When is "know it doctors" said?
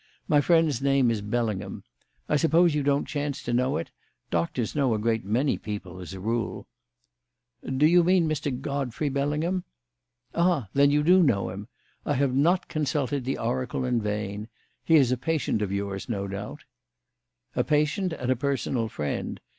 3.53-4.73